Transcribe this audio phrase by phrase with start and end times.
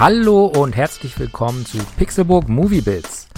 [0.00, 3.28] Hallo und herzlich willkommen zu Pixelburg Movie Bits.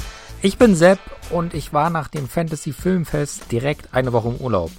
[0.43, 1.01] Ich bin Sepp
[1.31, 4.71] und ich war nach dem Fantasy Filmfest direkt eine Woche im Urlaub.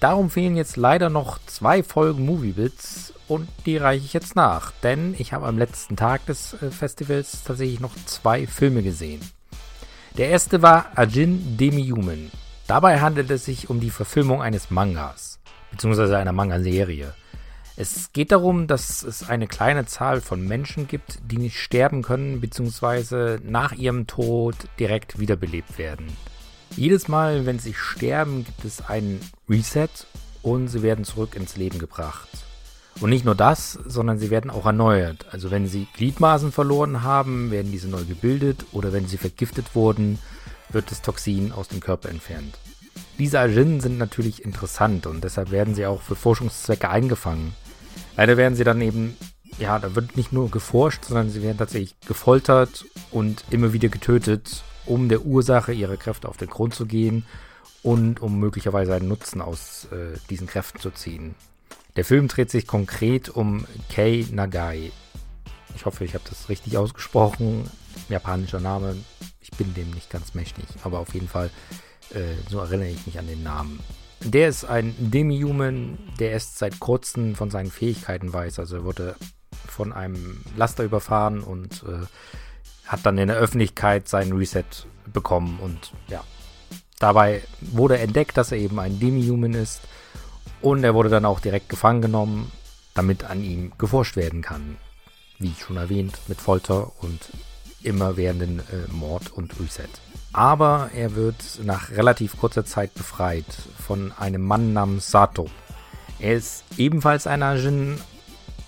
[0.00, 4.72] Darum fehlen jetzt leider noch zwei Folgen Movie Bits und die reiche ich jetzt nach,
[4.82, 9.20] denn ich habe am letzten Tag des äh, Festivals tatsächlich noch zwei Filme gesehen.
[10.16, 12.30] Der erste war Ajin Demi-Human.
[12.66, 15.40] Dabei handelt es sich um die Verfilmung eines Mangas,
[15.72, 17.12] beziehungsweise einer Manga-Serie.
[17.82, 22.40] Es geht darum, dass es eine kleine Zahl von Menschen gibt, die nicht sterben können,
[22.40, 26.06] beziehungsweise nach ihrem Tod direkt wiederbelebt werden.
[26.76, 29.18] Jedes Mal, wenn sie sterben, gibt es einen
[29.50, 29.88] Reset
[30.42, 32.28] und sie werden zurück ins Leben gebracht.
[33.00, 35.26] Und nicht nur das, sondern sie werden auch erneuert.
[35.32, 40.20] Also wenn sie Gliedmaßen verloren haben, werden diese neu gebildet oder wenn sie vergiftet wurden,
[40.68, 42.56] wird das Toxin aus dem Körper entfernt.
[43.18, 47.56] Diese Ajin sind natürlich interessant und deshalb werden sie auch für Forschungszwecke eingefangen.
[48.16, 49.16] Leider werden sie dann eben,
[49.58, 54.62] ja, da wird nicht nur geforscht, sondern sie werden tatsächlich gefoltert und immer wieder getötet,
[54.86, 57.24] um der Ursache ihrer Kräfte auf den Grund zu gehen
[57.82, 61.34] und um möglicherweise einen Nutzen aus äh, diesen Kräften zu ziehen.
[61.96, 64.92] Der Film dreht sich konkret um Kei Nagai.
[65.74, 67.64] Ich hoffe, ich habe das richtig ausgesprochen.
[68.08, 68.96] Japanischer Name.
[69.40, 71.50] Ich bin dem nicht ganz mächtig, aber auf jeden Fall,
[72.14, 73.80] äh, so erinnere ich mich an den Namen.
[74.24, 78.58] Der ist ein Demi-Human, der erst seit kurzem von seinen Fähigkeiten weiß.
[78.58, 79.16] Also er wurde
[79.66, 82.06] von einem Laster überfahren und äh,
[82.86, 84.64] hat dann in der Öffentlichkeit seinen Reset
[85.12, 85.58] bekommen.
[85.60, 86.22] Und ja,
[86.98, 89.80] dabei wurde entdeckt, dass er eben ein Demi-Human ist.
[90.60, 92.52] Und er wurde dann auch direkt gefangen genommen,
[92.94, 94.76] damit an ihm geforscht werden kann.
[95.38, 97.20] Wie schon erwähnt, mit Folter und
[97.84, 99.88] immerwährenden äh, Mord und Reset.
[100.32, 103.44] Aber er wird nach relativ kurzer Zeit befreit
[103.86, 105.50] von einem Mann namens Sato.
[106.18, 107.98] Er ist ebenfalls ein Ajin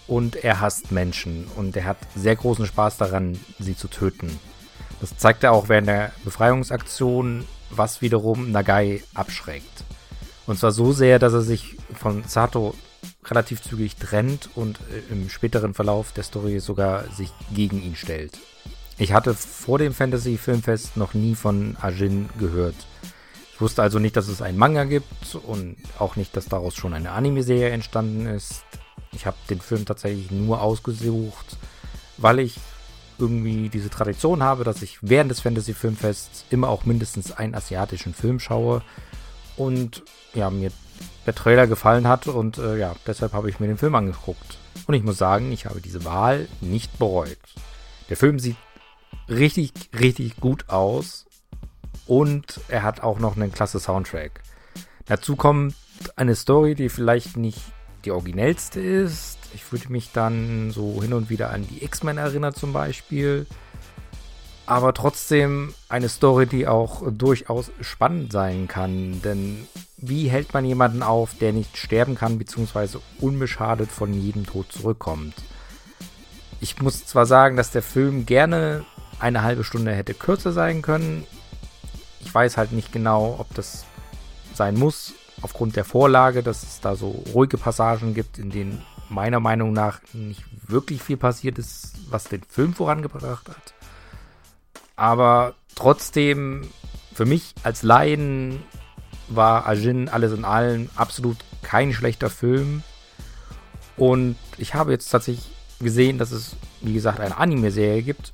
[0.07, 4.39] und er hasst Menschen und er hat sehr großen Spaß daran, sie zu töten.
[5.01, 9.85] Das zeigt er auch während der Befreiungsaktion, was wiederum Nagai abschreckt.
[10.47, 12.75] Und zwar so sehr, dass er sich von Sato
[13.25, 18.39] relativ zügig trennt und äh, im späteren Verlauf der Story sogar sich gegen ihn stellt.
[18.97, 22.77] Ich hatte vor dem Fantasy Filmfest noch nie von Ajin gehört.
[23.53, 26.95] Ich wusste also nicht, dass es einen Manga gibt und auch nicht, dass daraus schon
[26.95, 28.65] eine Anime-Serie entstanden ist.
[29.13, 31.57] Ich habe den Film tatsächlich nur ausgesucht,
[32.19, 32.57] weil ich
[33.19, 38.15] irgendwie diese Tradition habe, dass ich während des Fantasy Filmfests immer auch mindestens einen asiatischen
[38.15, 38.83] Film schaue
[39.57, 40.03] und
[40.35, 40.71] ja, mir
[41.27, 44.59] der Trailer gefallen hat und äh, ja, deshalb habe ich mir den Film angeguckt.
[44.87, 47.39] Und ich muss sagen, ich habe diese Wahl nicht bereut.
[48.11, 48.57] Der Film sieht
[49.29, 51.27] richtig, richtig gut aus.
[52.07, 54.43] Und er hat auch noch einen klasse Soundtrack.
[55.07, 55.75] Dazu kommt
[56.17, 57.61] eine Story, die vielleicht nicht
[58.05, 59.39] die originellste ist.
[59.55, 63.47] Ich würde mich dann so hin und wieder an die X-Men erinnern zum Beispiel.
[64.67, 69.21] Aber trotzdem eine Story, die auch durchaus spannend sein kann.
[69.23, 74.73] Denn wie hält man jemanden auf, der nicht sterben kann, beziehungsweise unbeschadet von jedem Tod
[74.73, 75.35] zurückkommt?
[76.61, 78.85] Ich muss zwar sagen, dass der Film gerne
[79.19, 81.27] eine halbe Stunde hätte kürzer sein können.
[82.21, 83.85] Ich weiß halt nicht genau, ob das
[84.55, 89.41] sein muss, aufgrund der Vorlage, dass es da so ruhige Passagen gibt, in denen meiner
[89.41, 93.75] Meinung nach nicht wirklich viel passiert ist, was den Film vorangebracht hat.
[94.97, 96.69] Aber trotzdem,
[97.13, 98.63] für mich als Laien
[99.29, 102.83] war Ajin alles in allem absolut kein schlechter Film.
[103.97, 105.51] Und ich habe jetzt tatsächlich
[105.81, 108.33] gesehen, dass es, wie gesagt, eine Anime-Serie gibt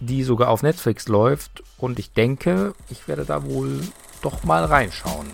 [0.00, 1.62] die sogar auf Netflix läuft.
[1.78, 3.80] Und ich denke, ich werde da wohl
[4.22, 5.26] doch mal reinschauen.